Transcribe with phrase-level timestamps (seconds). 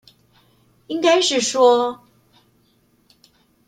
[0.87, 2.01] 應該是說